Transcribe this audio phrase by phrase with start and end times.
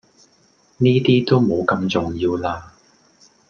[0.79, 2.63] 呢啲都無咁重要喇